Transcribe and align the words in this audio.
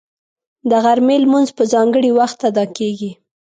د 0.69 0.71
غرمې 0.83 1.17
لمونځ 1.23 1.49
په 1.57 1.63
ځانګړي 1.73 2.11
وخت 2.19 2.39
ادا 2.49 2.65
کېږي 2.77 3.11